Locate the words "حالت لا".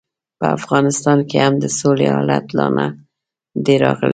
2.15-2.67